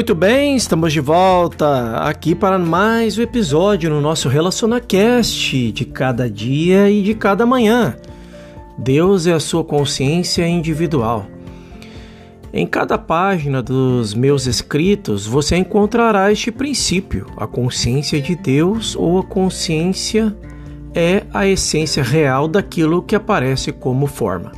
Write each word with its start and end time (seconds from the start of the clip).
Muito 0.00 0.14
bem, 0.14 0.56
estamos 0.56 0.94
de 0.94 0.98
volta 0.98 1.98
aqui 1.98 2.34
para 2.34 2.58
mais 2.58 3.18
um 3.18 3.22
episódio 3.22 3.90
no 3.90 4.00
nosso 4.00 4.30
RelacionaCast 4.30 5.72
de 5.72 5.84
cada 5.84 6.28
dia 6.28 6.88
e 6.88 7.02
de 7.02 7.14
cada 7.14 7.44
manhã. 7.44 7.94
Deus 8.78 9.26
é 9.26 9.34
a 9.34 9.38
sua 9.38 9.62
consciência 9.62 10.48
individual. 10.48 11.26
Em 12.50 12.66
cada 12.66 12.96
página 12.96 13.62
dos 13.62 14.14
meus 14.14 14.46
escritos 14.46 15.26
você 15.26 15.56
encontrará 15.56 16.32
este 16.32 16.50
princípio: 16.50 17.26
a 17.36 17.46
consciência 17.46 18.22
de 18.22 18.34
Deus 18.34 18.96
ou 18.96 19.18
a 19.18 19.22
consciência 19.22 20.34
é 20.94 21.24
a 21.30 21.46
essência 21.46 22.02
real 22.02 22.48
daquilo 22.48 23.02
que 23.02 23.14
aparece 23.14 23.70
como 23.70 24.06
forma. 24.06 24.52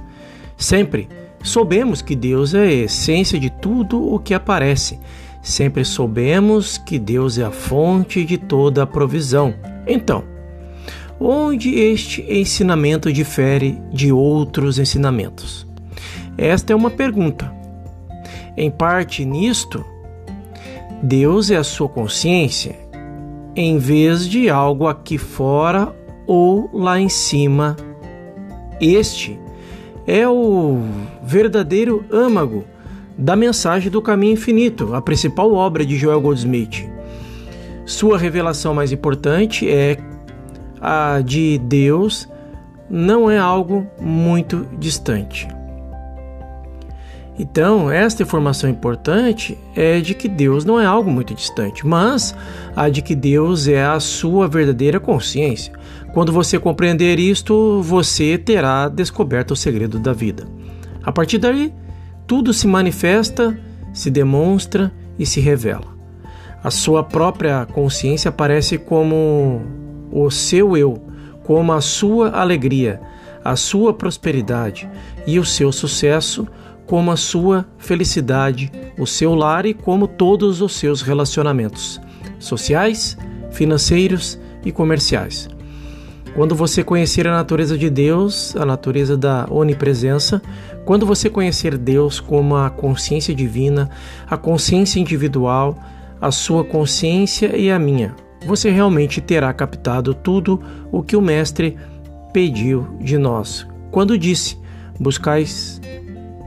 Sempre 0.57 1.09
soubemos 1.43 2.01
que 2.01 2.15
Deus 2.15 2.55
é 2.55 2.63
a 2.63 2.73
essência 2.73 3.41
de 3.41 3.51
tudo 3.51 4.01
o 4.01 4.21
que 4.21 4.35
aparece. 4.35 5.01
Sempre 5.43 5.85
soubemos 5.85 6.79
que 6.79 7.01
Deus 7.01 7.37
é 7.37 7.43
a 7.43 7.51
fonte 7.51 8.25
de 8.25 8.39
toda 8.39 8.85
a 8.85 8.87
provisão. 8.87 9.53
Então, 9.85 10.23
onde 11.19 11.75
este 11.75 12.23
ensinamento 12.29 13.13
difere 13.13 13.83
de 13.93 14.13
outros 14.13 14.79
ensinamentos? 14.79 15.67
Esta 16.39 16.73
é 16.73 16.77
uma 16.77 16.91
pergunta. 16.91 17.53
Em 18.57 18.71
parte 18.71 19.25
nisto, 19.25 19.85
Deus 21.03 21.51
é 21.51 21.57
a 21.57 21.65
sua 21.65 21.89
consciência, 21.89 22.79
em 23.57 23.79
vez 23.79 24.29
de 24.29 24.49
algo 24.49 24.87
aqui 24.87 25.19
fora 25.19 25.93
ou 26.25 26.71
lá 26.73 27.01
em 27.01 27.09
cima. 27.09 27.77
Este 28.81 29.39
é 30.07 30.29
o 30.29 30.79
verdadeiro 31.23 32.05
âmago 32.13 32.65
da 33.23 33.37
mensagem 33.37 33.89
do 33.89 34.03
caminho 34.03 34.33
infinito, 34.33 34.95
a 34.95 35.01
principal 35.01 35.55
obra 35.55 35.87
de 35.87 35.97
Joel 35.97 36.21
Goldsmith. 36.21 36.91
Sua 37.87 38.19
revelação 38.19 38.75
mais 38.75 38.91
importante 38.91 39.69
é 39.71 39.97
a 40.81 41.21
de 41.25 41.57
Deus, 41.59 42.29
não 42.91 43.31
é 43.31 43.39
algo 43.39 43.87
muito 44.01 44.67
distante. 44.77 45.47
Então, 47.39 47.89
esta 47.91 48.25
informação 48.25 48.69
importante 48.69 49.57
é 49.77 50.01
de 50.01 50.15
que 50.15 50.29
Deus 50.29 50.65
não 50.65 50.81
é 50.81 50.85
algo 50.85 51.09
muito 51.09 51.33
distante, 51.33 51.87
mas 51.87 52.35
a 52.75 52.89
de 52.89 53.03
que 53.03 53.15
Deus 53.15 53.69
é 53.69 53.85
a 53.85 54.01
sua 54.01 54.49
verdadeira 54.49 54.99
consciência. 54.99 55.73
Quando 56.13 56.33
você 56.33 56.59
compreender 56.59 57.21
isto, 57.21 57.81
você 57.83 58.37
terá 58.37 58.89
descoberto 58.89 59.53
o 59.53 59.57
segredo 59.57 60.01
da 60.01 60.13
vida. 60.13 60.45
A 61.05 61.13
partir 61.13 61.39
daí, 61.39 61.73
tudo 62.33 62.55
se 62.55 62.67
manifesta, 62.67 63.55
se 63.93 64.11
demonstra 64.11 64.91
e 65.19 65.27
se 65.27 65.39
revela. 65.39 65.95
A 66.65 66.71
sua 66.71 67.05
própria 67.05 67.67
consciência 67.67 68.31
aparece 68.31 68.79
como 68.79 69.61
o 70.11 70.31
seu 70.31 70.75
eu, 70.75 70.95
como 71.43 71.75
a 71.75 71.83
sua 71.83 72.31
alegria, 72.31 73.03
a 73.45 73.55
sua 73.55 73.93
prosperidade 73.93 74.89
e 75.27 75.39
o 75.39 75.45
seu 75.45 75.71
sucesso 75.71 76.49
como 76.87 77.11
a 77.11 77.19
sua 77.19 77.67
felicidade, 77.77 78.73
o 78.99 79.07
seu 79.07 79.35
lar 79.35 79.67
e 79.67 79.75
como 79.75 80.09
todos 80.09 80.63
os 80.63 80.73
seus 80.73 81.03
relacionamentos 81.03 82.01
sociais, 82.39 83.15
financeiros 83.51 84.39
e 84.65 84.73
comerciais. 84.73 85.51
Quando 86.35 86.55
você 86.55 86.83
conhecer 86.83 87.27
a 87.27 87.33
natureza 87.33 87.77
de 87.77 87.91
Deus, 87.91 88.57
a 88.57 88.65
natureza 88.65 89.19
da 89.19 89.47
onipresença, 89.51 90.41
quando 90.83 91.05
você 91.05 91.29
conhecer 91.29 91.77
Deus 91.77 92.21
como 92.21 92.57
a 92.57 92.71
consciência 92.71 93.35
divina, 93.35 93.91
a 94.27 94.39
consciência 94.39 94.99
individual, 94.99 95.79
a 96.19 96.31
sua 96.31 96.65
consciência 96.65 97.55
e 97.55 97.71
a 97.71 97.79
minha, 97.79 98.15
você 98.47 98.71
realmente 98.71 99.21
terá 99.21 99.53
captado 99.53 100.15
tudo 100.15 100.59
o 100.91 101.03
que 101.03 101.17
o 101.17 101.21
Mestre 101.21 101.77
pediu 102.33 102.89
de 102.99 103.19
nós. 103.19 103.67
Quando 103.91 104.17
disse: 104.17 104.57
Buscais 104.99 105.83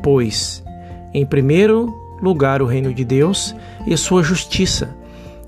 pois, 0.01 0.63
em 1.13 1.25
primeiro 1.27 1.93
lugar 2.23 2.59
o 2.59 2.65
reino 2.65 2.91
de 2.91 3.05
Deus 3.05 3.55
e 3.85 3.95
sua 3.95 4.23
justiça, 4.23 4.95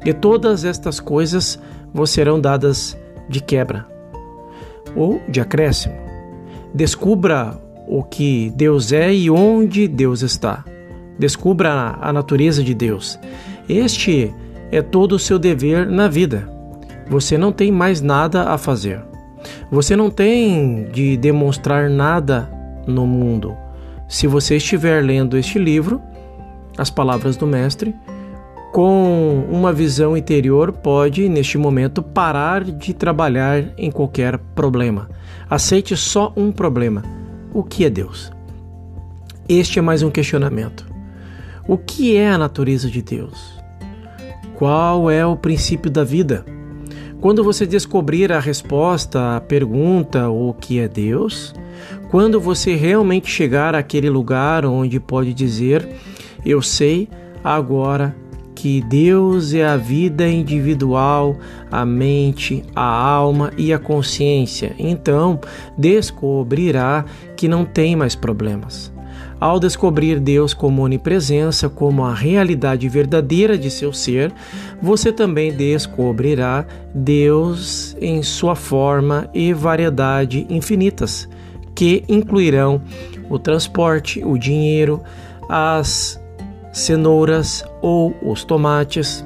e 0.06 0.14
todas 0.14 0.64
estas 0.64 1.00
coisas 1.00 1.60
vos 1.92 2.12
serão 2.12 2.40
dadas 2.40 2.96
de 3.28 3.42
quebra 3.42 3.97
ou 4.98 5.22
de 5.30 5.40
acréscimo. 5.40 5.96
Descubra 6.74 7.58
o 7.88 8.04
que 8.04 8.52
Deus 8.56 8.92
é 8.92 9.14
e 9.14 9.30
onde 9.30 9.88
Deus 9.88 10.22
está. 10.22 10.66
Descubra 11.18 11.98
a 12.02 12.12
natureza 12.12 12.64
de 12.64 12.74
Deus. 12.74 13.18
Este 13.70 14.34
é 14.72 14.82
todo 14.82 15.14
o 15.14 15.20
seu 15.20 15.40
dever 15.40 15.88
na 15.88 16.08
vida. 16.08 16.50
Você 17.10 17.38
não 17.38 17.52
tem 17.52 17.72
mais 17.72 18.02
nada 18.02 18.50
a 18.50 18.58
fazer. 18.58 19.02
Você 19.72 19.96
não 19.96 20.10
tem 20.10 20.90
de 20.92 21.16
demonstrar 21.16 21.90
nada 21.90 22.50
no 22.86 23.08
mundo. 23.08 23.56
Se 24.08 24.28
você 24.28 24.58
estiver 24.58 25.04
lendo 25.04 25.38
este 25.38 25.58
livro, 25.58 26.02
as 26.78 26.90
palavras 26.90 27.38
do 27.38 27.48
Mestre, 27.48 27.96
com 28.72 29.46
uma 29.50 29.72
visão 29.72 30.16
interior, 30.16 30.72
pode, 30.72 31.28
neste 31.30 31.58
momento, 31.58 32.02
parar 32.02 32.64
de 32.64 32.94
trabalhar 32.94 33.74
em 33.78 33.90
qualquer 33.90 34.38
problema. 34.38 35.10
Aceite 35.50 35.96
só 35.96 36.34
um 36.36 36.52
problema: 36.52 37.04
o 37.54 37.64
que 37.64 37.86
é 37.86 37.90
Deus? 37.90 38.32
Este 39.48 39.80
é 39.80 39.82
mais 39.82 40.04
um 40.04 40.10
questionamento. 40.10 40.86
O 41.68 41.78
que 41.78 42.16
é 42.16 42.30
a 42.30 42.38
natureza 42.38 42.90
de 42.90 43.02
Deus? 43.02 43.58
Qual 44.56 45.10
é 45.10 45.26
o 45.26 45.36
princípio 45.36 45.90
da 45.90 46.04
vida? 46.04 46.46
Quando 47.20 47.44
você 47.44 47.66
descobrir 47.66 48.32
a 48.32 48.40
resposta 48.40 49.38
à 49.38 49.42
pergunta 49.42 50.30
o 50.30 50.54
que 50.54 50.80
é 50.80 50.88
Deus, 50.88 51.54
quando 52.10 52.40
você 52.40 52.76
realmente 52.76 53.30
chegar 53.30 53.74
àquele 53.74 54.10
lugar 54.10 54.66
onde 54.66 55.00
pode 55.00 55.34
dizer: 55.34 55.88
Eu 56.46 56.62
sei 56.62 57.10
agora 57.44 58.16
que 58.68 58.82
Deus 58.82 59.54
é 59.54 59.66
a 59.66 59.78
vida 59.78 60.28
individual, 60.28 61.38
a 61.72 61.86
mente, 61.86 62.66
a 62.76 62.84
alma 62.84 63.54
e 63.58 63.72
a 63.72 63.80
consciência, 63.80 64.76
então 64.78 65.40
descobrirá 65.78 67.06
que 67.38 67.48
não 67.48 67.64
tem 67.64 67.96
mais 67.96 68.14
problemas. 68.14 68.92
Ao 69.40 69.58
descobrir 69.58 70.20
Deus 70.20 70.54
como 70.54 70.82
onipresença, 70.82 71.70
como 71.70 72.04
a 72.04 72.14
realidade 72.14 72.90
verdadeira 72.90 73.58
de 73.58 73.72
seu 73.72 73.94
ser, 73.94 74.34
você 74.82 75.14
também 75.14 75.54
descobrirá 75.54 76.66
Deus 76.94 77.96
em 78.02 78.22
sua 78.22 78.54
forma 78.54 79.30
e 79.34 79.54
variedade 79.54 80.46
infinitas 80.50 81.30
que 81.74 82.04
incluirão 82.10 82.82
o 83.30 83.40
transporte, 83.40 84.22
o 84.26 84.38
dinheiro, 84.38 85.02
as 85.48 86.20
cenouras 86.72 87.64
ou 87.82 88.16
os 88.22 88.44
tomates. 88.44 89.26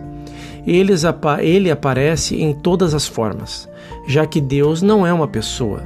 Eles, 0.66 1.04
ele 1.40 1.72
aparece 1.72 2.42
em 2.42 2.54
todas 2.54 2.94
as 2.94 3.08
formas, 3.08 3.68
já 4.08 4.26
que 4.26 4.40
Deus 4.40 4.82
não 4.82 5.06
é 5.06 5.12
uma 5.12 5.28
pessoa, 5.28 5.82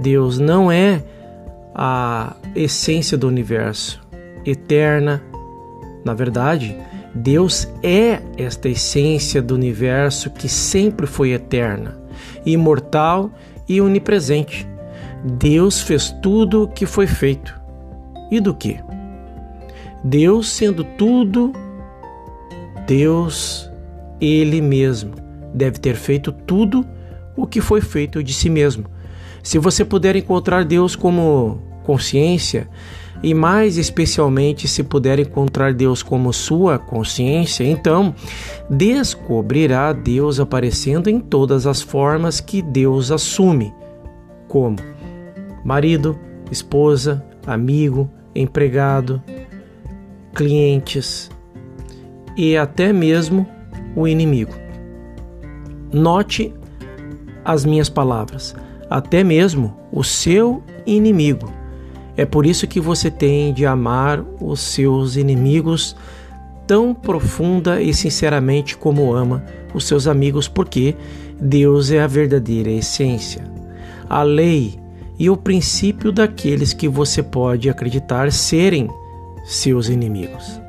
Deus 0.00 0.38
não 0.38 0.70
é 0.70 1.02
a 1.74 2.36
essência 2.54 3.18
do 3.18 3.26
universo, 3.26 4.00
eterna. 4.44 5.22
Na 6.04 6.14
verdade, 6.14 6.76
Deus 7.14 7.68
é 7.82 8.20
esta 8.36 8.68
essência 8.68 9.42
do 9.42 9.54
universo 9.54 10.30
que 10.30 10.48
sempre 10.48 11.06
foi 11.06 11.32
eterna, 11.32 11.98
imortal 12.46 13.30
e 13.68 13.80
onipresente. 13.80 14.66
Deus 15.24 15.80
fez 15.80 16.10
tudo 16.22 16.64
o 16.64 16.68
que 16.68 16.86
foi 16.86 17.06
feito. 17.06 17.58
E 18.30 18.40
do 18.40 18.54
que? 18.54 18.80
Deus 20.02 20.48
sendo 20.48 20.84
tudo, 20.84 21.52
Deus, 22.86 23.70
Ele 24.20 24.60
mesmo, 24.60 25.12
deve 25.54 25.78
ter 25.78 25.94
feito 25.94 26.32
tudo 26.32 26.86
o 27.36 27.46
que 27.46 27.60
foi 27.60 27.80
feito 27.80 28.22
de 28.22 28.32
si 28.32 28.48
mesmo. 28.48 28.86
Se 29.42 29.58
você 29.58 29.84
puder 29.84 30.16
encontrar 30.16 30.64
Deus 30.64 30.94
como 30.94 31.62
consciência, 31.84 32.68
e 33.22 33.34
mais 33.34 33.76
especialmente 33.76 34.66
se 34.66 34.82
puder 34.82 35.18
encontrar 35.18 35.74
Deus 35.74 36.02
como 36.02 36.32
sua 36.32 36.78
consciência, 36.78 37.64
então 37.64 38.14
descobrirá 38.68 39.92
Deus 39.92 40.40
aparecendo 40.40 41.08
em 41.10 41.20
todas 41.20 41.66
as 41.66 41.82
formas 41.82 42.40
que 42.40 42.62
Deus 42.62 43.10
assume, 43.10 43.74
como 44.48 44.76
marido, 45.64 46.18
esposa, 46.50 47.24
amigo, 47.46 48.10
empregado, 48.34 49.22
clientes 50.34 51.30
e 52.36 52.56
até 52.56 52.92
mesmo 52.92 53.46
o 53.94 54.06
inimigo. 54.06 54.54
Note 55.92 56.54
as 57.44 57.64
minhas 57.64 57.88
palavras, 57.88 58.54
até 58.88 59.24
mesmo 59.24 59.76
o 59.92 60.04
seu 60.04 60.62
inimigo. 60.86 61.52
É 62.16 62.24
por 62.24 62.44
isso 62.44 62.66
que 62.66 62.80
você 62.80 63.10
tem 63.10 63.52
de 63.52 63.64
amar 63.64 64.24
os 64.40 64.60
seus 64.60 65.16
inimigos 65.16 65.96
tão 66.66 66.94
profunda 66.94 67.82
e 67.82 67.92
sinceramente 67.92 68.76
como 68.76 69.12
ama 69.12 69.44
os 69.74 69.84
seus 69.84 70.06
amigos, 70.06 70.46
porque 70.46 70.94
Deus 71.40 71.90
é 71.90 72.00
a 72.00 72.06
verdadeira 72.06 72.70
essência. 72.70 73.42
A 74.08 74.22
lei 74.22 74.78
e 75.18 75.28
o 75.28 75.36
princípio 75.36 76.12
daqueles 76.12 76.72
que 76.72 76.88
você 76.88 77.22
pode 77.22 77.68
acreditar 77.68 78.30
serem 78.32 78.88
seus 79.50 79.88
inimigos. 79.88 80.60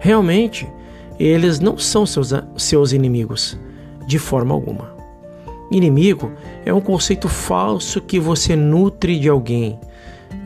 Realmente, 0.00 0.68
eles 1.18 1.60
não 1.60 1.78
são 1.78 2.04
seus, 2.04 2.32
seus 2.56 2.92
inimigos, 2.92 3.56
de 4.06 4.18
forma 4.18 4.52
alguma. 4.52 4.92
Inimigo 5.70 6.32
é 6.64 6.74
um 6.74 6.80
conceito 6.80 7.28
falso 7.28 8.00
que 8.00 8.18
você 8.18 8.56
nutre 8.56 9.18
de 9.18 9.28
alguém. 9.28 9.78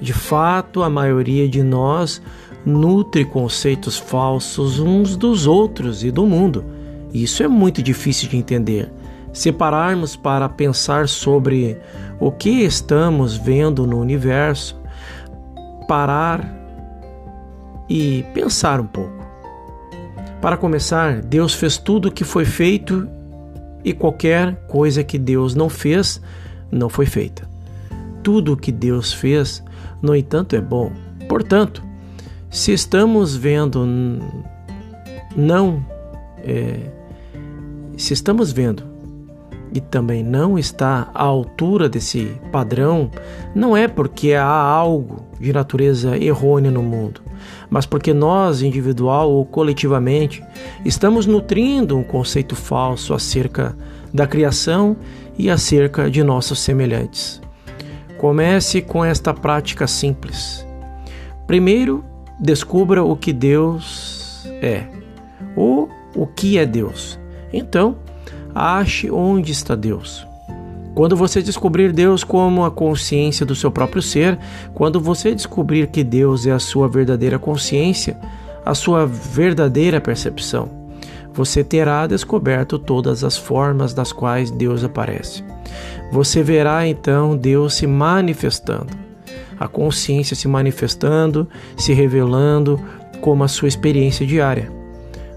De 0.00 0.12
fato, 0.12 0.82
a 0.82 0.90
maioria 0.90 1.48
de 1.48 1.62
nós 1.62 2.22
nutre 2.64 3.24
conceitos 3.24 3.96
falsos 3.96 4.78
uns 4.78 5.16
dos 5.16 5.46
outros 5.46 6.04
e 6.04 6.10
do 6.10 6.26
mundo. 6.26 6.64
Isso 7.12 7.42
é 7.42 7.48
muito 7.48 7.82
difícil 7.82 8.28
de 8.28 8.36
entender. 8.36 8.92
Separarmos 9.32 10.14
para 10.14 10.48
pensar 10.48 11.08
sobre 11.08 11.78
o 12.20 12.30
que 12.30 12.64
estamos 12.64 13.34
vendo 13.34 13.86
no 13.86 13.98
universo, 13.98 14.78
parar 15.88 16.57
e 17.88 18.24
pensar 18.34 18.80
um 18.80 18.86
pouco. 18.86 19.26
Para 20.40 20.56
começar, 20.56 21.20
Deus 21.20 21.54
fez 21.54 21.76
tudo 21.76 22.08
o 22.08 22.12
que 22.12 22.24
foi 22.24 22.44
feito 22.44 23.08
e 23.84 23.92
qualquer 23.92 24.54
coisa 24.68 25.02
que 25.02 25.18
Deus 25.18 25.54
não 25.54 25.68
fez 25.68 26.20
não 26.70 26.88
foi 26.88 27.06
feita. 27.06 27.48
Tudo 28.22 28.52
o 28.52 28.56
que 28.56 28.70
Deus 28.70 29.12
fez, 29.12 29.62
no 30.02 30.14
entanto, 30.14 30.54
é 30.54 30.60
bom. 30.60 30.92
Portanto, 31.28 31.82
se 32.50 32.72
estamos 32.72 33.34
vendo 33.36 33.86
não 35.36 35.84
é, 36.38 36.80
se 37.96 38.12
estamos 38.12 38.52
vendo 38.52 38.84
e 39.72 39.80
também 39.80 40.22
não 40.22 40.58
está 40.58 41.10
à 41.12 41.22
altura 41.22 41.88
desse 41.88 42.32
padrão, 42.50 43.10
não 43.54 43.76
é 43.76 43.86
porque 43.86 44.32
há 44.32 44.46
algo 44.46 45.26
de 45.38 45.52
natureza 45.52 46.16
errônea 46.16 46.70
no 46.70 46.82
mundo, 46.82 47.20
mas 47.70 47.86
porque 47.86 48.12
nós, 48.12 48.62
individual 48.62 49.30
ou 49.30 49.44
coletivamente, 49.44 50.42
estamos 50.84 51.26
nutrindo 51.26 51.96
um 51.96 52.02
conceito 52.02 52.56
falso 52.56 53.14
acerca 53.14 53.76
da 54.12 54.26
criação 54.26 54.96
e 55.38 55.50
acerca 55.50 56.10
de 56.10 56.22
nossos 56.22 56.58
semelhantes. 56.58 57.40
Comece 58.18 58.82
com 58.82 59.04
esta 59.04 59.32
prática 59.32 59.86
simples. 59.86 60.66
Primeiro, 61.46 62.04
descubra 62.40 63.02
o 63.02 63.16
que 63.16 63.32
Deus 63.32 64.44
é, 64.60 64.86
ou 65.56 65.88
o 66.14 66.26
que 66.26 66.58
é 66.58 66.66
Deus. 66.66 67.18
Então, 67.52 67.96
ache 68.54 69.10
onde 69.10 69.52
está 69.52 69.74
Deus. 69.74 70.27
Quando 70.98 71.16
você 71.16 71.40
descobrir 71.40 71.92
Deus 71.92 72.24
como 72.24 72.64
a 72.64 72.72
consciência 72.72 73.46
do 73.46 73.54
seu 73.54 73.70
próprio 73.70 74.02
ser, 74.02 74.36
quando 74.74 75.00
você 75.00 75.32
descobrir 75.32 75.86
que 75.86 76.02
Deus 76.02 76.44
é 76.44 76.50
a 76.50 76.58
sua 76.58 76.88
verdadeira 76.88 77.38
consciência, 77.38 78.18
a 78.66 78.74
sua 78.74 79.06
verdadeira 79.06 80.00
percepção, 80.00 80.68
você 81.32 81.62
terá 81.62 82.04
descoberto 82.08 82.80
todas 82.80 83.22
as 83.22 83.36
formas 83.36 83.94
das 83.94 84.10
quais 84.10 84.50
Deus 84.50 84.82
aparece. 84.82 85.44
Você 86.10 86.42
verá 86.42 86.84
então 86.84 87.36
Deus 87.36 87.74
se 87.74 87.86
manifestando, 87.86 88.92
a 89.56 89.68
consciência 89.68 90.34
se 90.34 90.48
manifestando, 90.48 91.48
se 91.76 91.92
revelando 91.92 92.80
como 93.20 93.44
a 93.44 93.48
sua 93.48 93.68
experiência 93.68 94.26
diária. 94.26 94.68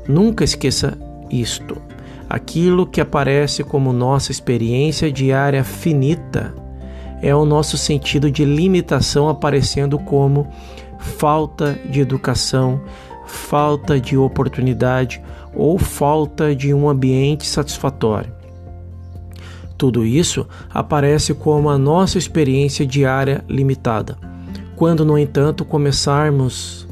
Nunca 0.08 0.44
esqueça 0.44 0.98
isto 1.30 1.91
aquilo 2.32 2.88
que 2.88 3.02
aparece 3.02 3.62
como 3.62 3.92
nossa 3.92 4.32
experiência 4.32 5.12
diária 5.12 5.66
finita 5.66 6.56
é 7.22 7.36
o 7.36 7.44
nosso 7.44 7.78
sentido 7.78 8.32
de 8.32 8.46
limitação 8.46 9.28
aparecendo 9.28 10.00
como 10.00 10.48
falta 10.98 11.78
de 11.90 12.00
educação, 12.00 12.82
falta 13.26 14.00
de 14.00 14.16
oportunidade 14.16 15.22
ou 15.54 15.78
falta 15.78 16.56
de 16.56 16.74
um 16.74 16.88
ambiente 16.88 17.46
satisfatório. 17.46 18.32
Tudo 19.78 20.06
isso 20.06 20.48
aparece 20.70 21.34
como 21.34 21.70
a 21.70 21.78
nossa 21.78 22.18
experiência 22.18 22.86
diária 22.86 23.44
limitada. 23.50 24.18
Quando, 24.78 25.04
no 25.04 25.18
entanto, 25.18 25.66
começarmos 25.66 26.88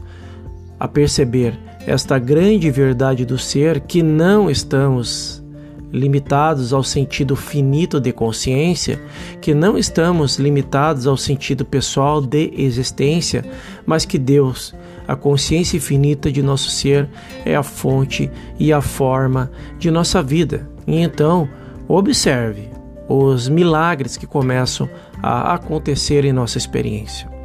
a 0.77 0.85
perceber 0.85 1.57
esta 1.89 2.19
grande 2.19 2.69
verdade 2.69 3.25
do 3.25 3.35
ser 3.35 3.79
que 3.79 4.03
não 4.03 4.47
estamos 4.47 5.43
limitados 5.91 6.71
ao 6.71 6.83
sentido 6.83 7.35
finito 7.35 7.99
de 7.99 8.11
consciência, 8.11 9.01
que 9.41 9.55
não 9.55 9.75
estamos 9.75 10.37
limitados 10.37 11.07
ao 11.07 11.17
sentido 11.17 11.65
pessoal 11.65 12.21
de 12.21 12.53
existência, 12.55 13.43
mas 13.87 14.05
que 14.05 14.19
Deus, 14.19 14.71
a 15.07 15.15
consciência 15.15 15.77
infinita 15.77 16.31
de 16.31 16.43
nosso 16.43 16.69
ser, 16.69 17.09
é 17.43 17.55
a 17.55 17.63
fonte 17.63 18.29
e 18.59 18.71
a 18.71 18.81
forma 18.81 19.51
de 19.79 19.89
nossa 19.89 20.21
vida. 20.21 20.69
E 20.85 20.99
então, 20.99 21.49
observe 21.87 22.69
os 23.07 23.49
milagres 23.49 24.15
que 24.15 24.27
começam 24.27 24.87
a 25.23 25.55
acontecer 25.55 26.23
em 26.23 26.31
nossa 26.31 26.59
experiência. 26.59 27.38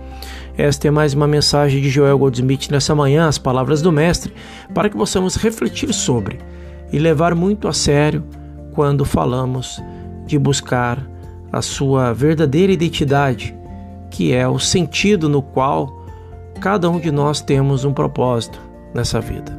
Esta 0.56 0.86
é 0.86 0.90
mais 0.90 1.14
uma 1.14 1.26
mensagem 1.26 1.82
de 1.82 1.88
Joel 1.88 2.16
Goldsmith 2.16 2.70
nessa 2.70 2.94
manhã, 2.94 3.26
as 3.26 3.38
palavras 3.38 3.82
do 3.82 3.90
Mestre, 3.90 4.32
para 4.72 4.88
que 4.88 4.96
possamos 4.96 5.34
refletir 5.34 5.92
sobre 5.92 6.38
e 6.92 6.98
levar 6.98 7.34
muito 7.34 7.66
a 7.66 7.72
sério 7.72 8.22
quando 8.72 9.04
falamos 9.04 9.82
de 10.26 10.38
buscar 10.38 11.04
a 11.50 11.60
sua 11.60 12.12
verdadeira 12.12 12.72
identidade, 12.72 13.52
que 14.12 14.32
é 14.32 14.46
o 14.46 14.60
sentido 14.60 15.28
no 15.28 15.42
qual 15.42 16.04
cada 16.60 16.88
um 16.88 17.00
de 17.00 17.10
nós 17.10 17.40
temos 17.40 17.84
um 17.84 17.92
propósito 17.92 18.60
nessa 18.94 19.20
vida. 19.20 19.58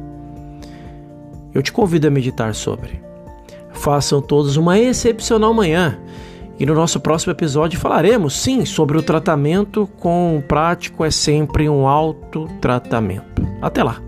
Eu 1.52 1.62
te 1.62 1.72
convido 1.72 2.06
a 2.06 2.10
meditar 2.10 2.54
sobre. 2.54 3.02
Façam 3.70 4.22
todos 4.22 4.56
uma 4.56 4.78
excepcional 4.78 5.52
manhã 5.52 5.98
e 6.58 6.66
no 6.66 6.74
nosso 6.74 7.00
próximo 7.00 7.32
episódio 7.32 7.78
falaremos, 7.78 8.34
sim, 8.34 8.64
sobre 8.64 8.96
o 8.96 9.02
tratamento 9.02 9.88
com 9.98 10.36
o 10.36 10.42
prático 10.42 11.04
é 11.04 11.10
sempre 11.10 11.68
um 11.68 11.86
autotratamento. 11.86 13.46
Até 13.60 13.82
lá! 13.82 14.05